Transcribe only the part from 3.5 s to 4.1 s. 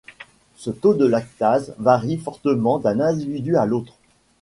à l'autre.